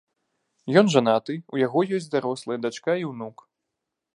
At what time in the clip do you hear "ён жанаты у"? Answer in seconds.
0.81-1.61